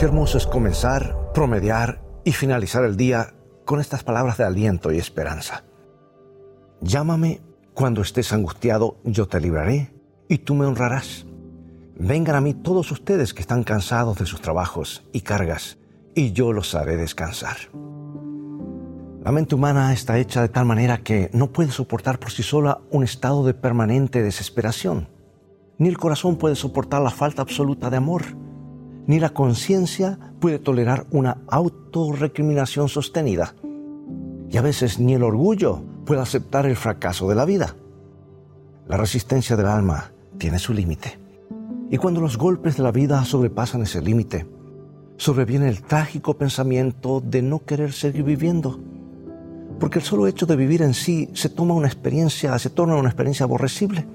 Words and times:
Qué 0.00 0.06
hermoso 0.06 0.38
es 0.38 0.46
comenzar, 0.46 1.30
promediar 1.34 2.00
y 2.24 2.32
finalizar 2.32 2.84
el 2.84 2.96
día 2.96 3.34
con 3.66 3.80
estas 3.80 4.02
palabras 4.02 4.38
de 4.38 4.44
aliento 4.44 4.90
y 4.90 4.96
esperanza. 4.96 5.64
Llámame 6.80 7.42
cuando 7.74 8.00
estés 8.00 8.32
angustiado, 8.32 8.96
yo 9.04 9.28
te 9.28 9.38
libraré 9.42 9.92
y 10.26 10.38
tú 10.38 10.54
me 10.54 10.64
honrarás. 10.64 11.26
Vengan 11.96 12.34
a 12.34 12.40
mí 12.40 12.54
todos 12.54 12.90
ustedes 12.92 13.34
que 13.34 13.42
están 13.42 13.62
cansados 13.62 14.16
de 14.18 14.24
sus 14.24 14.40
trabajos 14.40 15.06
y 15.12 15.20
cargas, 15.20 15.76
y 16.14 16.32
yo 16.32 16.54
los 16.54 16.74
haré 16.74 16.96
descansar. 16.96 17.58
La 19.22 19.32
mente 19.32 19.54
humana 19.54 19.92
está 19.92 20.16
hecha 20.16 20.40
de 20.40 20.48
tal 20.48 20.64
manera 20.64 21.02
que 21.02 21.28
no 21.34 21.52
puede 21.52 21.72
soportar 21.72 22.18
por 22.18 22.30
sí 22.30 22.42
sola 22.42 22.80
un 22.90 23.04
estado 23.04 23.44
de 23.44 23.52
permanente 23.52 24.22
desesperación. 24.22 25.10
Ni 25.76 25.88
el 25.90 25.98
corazón 25.98 26.36
puede 26.36 26.56
soportar 26.56 27.02
la 27.02 27.10
falta 27.10 27.42
absoluta 27.42 27.90
de 27.90 27.98
amor, 27.98 28.22
ni 29.06 29.18
la 29.18 29.30
conciencia 29.30 30.18
puede 30.40 30.58
tolerar 30.58 31.06
una 31.10 31.38
autorrecriminación 31.48 32.88
sostenida. 32.88 33.54
Y 34.50 34.56
a 34.56 34.62
veces 34.62 34.98
ni 34.98 35.14
el 35.14 35.22
orgullo 35.22 35.82
puede 36.04 36.20
aceptar 36.20 36.66
el 36.66 36.76
fracaso 36.76 37.28
de 37.28 37.34
la 37.34 37.44
vida. 37.44 37.76
La 38.86 38.96
resistencia 38.96 39.56
del 39.56 39.66
alma 39.66 40.12
tiene 40.38 40.58
su 40.58 40.72
límite. 40.72 41.18
Y 41.90 41.96
cuando 41.96 42.20
los 42.20 42.36
golpes 42.36 42.76
de 42.76 42.82
la 42.82 42.92
vida 42.92 43.24
sobrepasan 43.24 43.82
ese 43.82 44.00
límite, 44.00 44.46
sobreviene 45.16 45.68
el 45.68 45.82
trágico 45.82 46.38
pensamiento 46.38 47.20
de 47.20 47.42
no 47.42 47.64
querer 47.64 47.92
seguir 47.92 48.24
viviendo. 48.24 48.80
Porque 49.78 49.98
el 49.98 50.04
solo 50.04 50.26
hecho 50.26 50.46
de 50.46 50.56
vivir 50.56 50.82
en 50.82 50.94
sí 50.94 51.30
se 51.34 51.48
toma 51.48 51.74
una 51.74 51.88
experiencia, 51.88 52.58
se 52.58 52.70
torna 52.70 52.96
una 52.96 53.08
experiencia 53.08 53.44
aborrecible. 53.44 54.06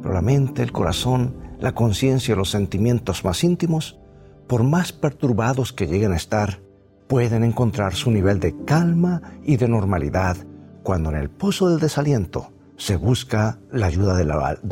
Pero 0.00 0.14
la 0.14 0.22
mente, 0.22 0.62
el 0.62 0.72
corazón, 0.72 1.34
la 1.60 1.72
conciencia 1.72 2.32
y 2.32 2.36
los 2.36 2.50
sentimientos 2.50 3.24
más 3.24 3.44
íntimos, 3.44 3.98
por 4.46 4.64
más 4.64 4.92
perturbados 4.92 5.72
que 5.72 5.86
lleguen 5.86 6.12
a 6.12 6.16
estar, 6.16 6.60
pueden 7.06 7.44
encontrar 7.44 7.94
su 7.94 8.10
nivel 8.10 8.40
de 8.40 8.54
calma 8.64 9.22
y 9.44 9.56
de 9.56 9.68
normalidad 9.68 10.36
cuando 10.82 11.10
en 11.10 11.16
el 11.16 11.30
pozo 11.30 11.68
del 11.68 11.80
desaliento 11.80 12.52
se 12.76 12.96
busca 12.96 13.58
la 13.70 13.86
ayuda 13.86 14.16
de, 14.16 14.24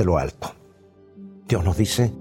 lo 0.04 0.18
alto. 0.18 0.54
Dios 1.46 1.64
nos 1.64 1.76
dice, 1.76 2.12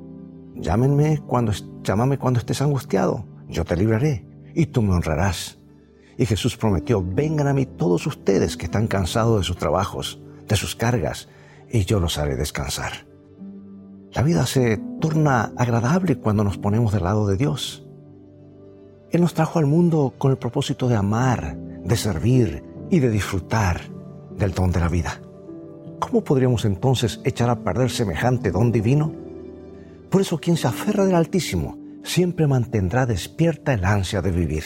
llámenme 0.55 1.23
cuando, 1.25 1.53
llámame 1.81 2.17
cuando 2.17 2.39
estés 2.39 2.61
angustiado, 2.61 3.25
yo 3.47 3.63
te 3.63 3.77
libraré 3.77 4.25
y 4.53 4.65
tú 4.65 4.81
me 4.81 4.93
honrarás. 4.93 5.59
Y 6.17 6.25
Jesús 6.25 6.57
prometió, 6.57 7.01
vengan 7.01 7.47
a 7.47 7.53
mí 7.53 7.65
todos 7.65 8.05
ustedes 8.05 8.57
que 8.57 8.65
están 8.65 8.87
cansados 8.87 9.39
de 9.39 9.43
sus 9.45 9.57
trabajos, 9.57 10.19
de 10.47 10.55
sus 10.55 10.75
cargas, 10.75 11.29
y 11.71 11.85
yo 11.85 11.99
los 11.99 12.17
haré 12.17 12.35
descansar. 12.35 13.06
La 14.17 14.23
vida 14.23 14.47
se 14.47 14.77
torna 14.99 15.53
agradable 15.57 16.17
cuando 16.17 16.43
nos 16.43 16.57
ponemos 16.57 16.91
del 16.91 17.03
lado 17.03 17.27
de 17.27 17.37
Dios. 17.37 17.85
Él 19.11 19.21
nos 19.21 19.35
trajo 19.35 19.59
al 19.59 19.67
mundo 19.67 20.15
con 20.17 20.31
el 20.31 20.39
propósito 20.39 20.87
de 20.87 20.95
amar, 20.95 21.55
de 21.55 21.95
servir 21.95 22.63
y 22.89 22.97
de 22.97 23.11
disfrutar 23.11 23.79
del 24.35 24.55
don 24.55 24.71
de 24.71 24.79
la 24.79 24.89
vida. 24.89 25.21
¿Cómo 25.99 26.23
podríamos 26.23 26.65
entonces 26.65 27.21
echar 27.25 27.51
a 27.51 27.59
perder 27.63 27.91
semejante 27.91 28.49
don 28.49 28.71
divino? 28.71 29.13
Por 30.09 30.21
eso 30.21 30.39
quien 30.39 30.57
se 30.57 30.67
aferra 30.67 31.05
del 31.05 31.13
Altísimo 31.13 31.77
siempre 32.01 32.47
mantendrá 32.47 33.05
despierta 33.05 33.71
el 33.75 33.85
ansia 33.85 34.23
de 34.23 34.31
vivir. 34.31 34.63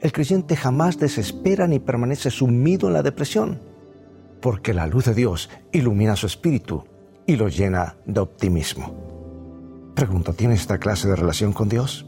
El 0.00 0.10
creyente 0.10 0.56
jamás 0.56 0.98
desespera 0.98 1.68
ni 1.68 1.78
permanece 1.78 2.32
sumido 2.32 2.88
en 2.88 2.94
la 2.94 3.04
depresión, 3.04 3.62
porque 4.40 4.74
la 4.74 4.88
luz 4.88 5.04
de 5.04 5.14
Dios 5.14 5.50
ilumina 5.70 6.16
su 6.16 6.26
espíritu 6.26 6.89
y 7.30 7.36
lo 7.36 7.46
llena 7.46 7.94
de 8.06 8.18
optimismo. 8.18 8.92
Pregunto, 9.94 10.32
¿tienes 10.32 10.62
esta 10.62 10.78
clase 10.78 11.06
de 11.06 11.14
relación 11.14 11.52
con 11.52 11.68
Dios? 11.68 12.04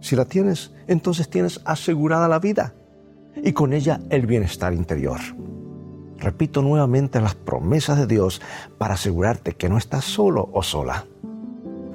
Si 0.00 0.16
la 0.16 0.26
tienes, 0.26 0.70
entonces 0.86 1.30
tienes 1.30 1.62
asegurada 1.64 2.28
la 2.28 2.40
vida 2.40 2.74
y 3.42 3.54
con 3.54 3.72
ella 3.72 4.00
el 4.10 4.26
bienestar 4.26 4.74
interior. 4.74 5.18
Repito 6.18 6.60
nuevamente 6.60 7.22
las 7.22 7.34
promesas 7.34 7.96
de 7.96 8.06
Dios 8.06 8.42
para 8.76 8.94
asegurarte 8.94 9.54
que 9.54 9.70
no 9.70 9.78
estás 9.78 10.04
solo 10.04 10.50
o 10.52 10.62
sola. 10.62 11.06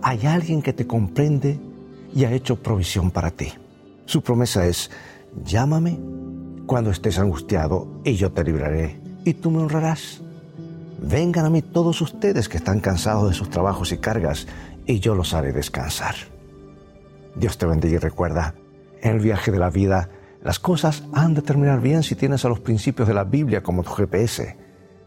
Hay 0.01 0.25
alguien 0.25 0.63
que 0.63 0.73
te 0.73 0.87
comprende 0.87 1.59
y 2.15 2.23
ha 2.23 2.31
hecho 2.31 2.63
provisión 2.63 3.11
para 3.11 3.29
ti. 3.29 3.53
Su 4.05 4.23
promesa 4.23 4.65
es, 4.65 4.89
llámame 5.45 5.99
cuando 6.65 6.89
estés 6.89 7.19
angustiado 7.19 8.01
y 8.03 8.15
yo 8.15 8.31
te 8.31 8.43
libraré 8.43 8.99
y 9.23 9.35
tú 9.35 9.51
me 9.51 9.59
honrarás. 9.59 10.23
Vengan 11.01 11.45
a 11.45 11.49
mí 11.49 11.61
todos 11.61 12.01
ustedes 12.01 12.49
que 12.49 12.57
están 12.57 12.79
cansados 12.79 13.29
de 13.29 13.35
sus 13.35 13.49
trabajos 13.49 13.91
y 13.91 13.97
cargas 13.97 14.47
y 14.85 14.99
yo 14.99 15.15
los 15.15 15.33
haré 15.33 15.53
descansar. 15.53 16.15
Dios 17.35 17.57
te 17.57 17.65
bendiga 17.65 17.95
y 17.95 17.99
recuerda, 17.99 18.55
en 19.01 19.15
el 19.15 19.19
viaje 19.19 19.51
de 19.51 19.59
la 19.59 19.69
vida, 19.69 20.09
las 20.43 20.59
cosas 20.59 21.03
han 21.13 21.33
de 21.33 21.41
terminar 21.41 21.79
bien 21.79 22.03
si 22.03 22.15
tienes 22.15 22.43
a 22.43 22.49
los 22.49 22.59
principios 22.59 23.07
de 23.07 23.13
la 23.13 23.23
Biblia 23.23 23.63
como 23.63 23.83
tu 23.83 23.91
GPS 23.91 24.57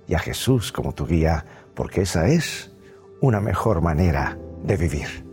y 0.09 0.15
a 0.15 0.19
Jesús 0.19 0.73
como 0.73 0.93
tu 0.95 1.07
guía, 1.07 1.45
porque 1.75 2.03
esa 2.03 2.27
es 2.29 2.71
una 3.21 3.41
mejor 3.41 3.83
manera 3.83 4.39
de 4.65 4.77
vivir. 4.77 5.32